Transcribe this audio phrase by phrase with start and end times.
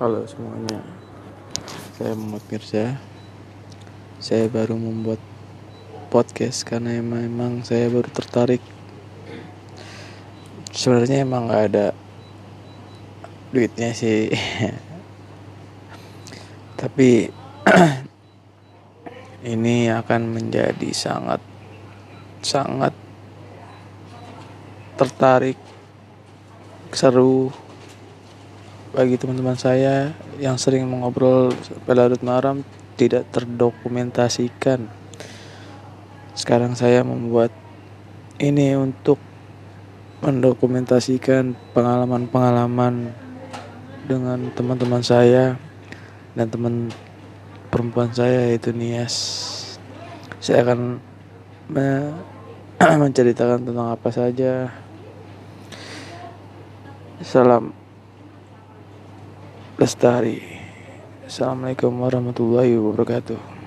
[0.00, 0.80] Halo semuanya.
[2.00, 2.96] Saya Muhammad Mirza.
[4.24, 5.20] Saya baru membuat
[6.08, 8.64] podcast Karena emang, saya baru tertarik.
[10.72, 11.86] Sebenarnya emang gak ada
[13.52, 14.32] Duitnya sih.
[16.80, 17.28] Tapi
[19.52, 21.44] Ini akan menjadi sangat
[22.40, 22.96] Sangat
[24.96, 25.60] Tertarik
[26.96, 27.52] Seru
[28.92, 32.60] bagi teman-teman saya yang sering mengobrol sampai larut malam
[33.00, 34.84] tidak terdokumentasikan.
[36.36, 37.48] Sekarang saya membuat
[38.36, 39.16] ini untuk
[40.20, 43.16] mendokumentasikan pengalaman-pengalaman
[44.04, 45.56] dengan teman-teman saya
[46.36, 46.92] dan teman
[47.72, 49.16] perempuan saya yaitu Nias.
[50.36, 51.00] Saya akan
[51.72, 52.12] me
[53.08, 54.68] menceritakan tentang apa saja.
[57.24, 57.81] Salam
[59.82, 60.38] Lestari.
[61.26, 63.61] Assalamualaikum warahmatullahi wabarakatuh.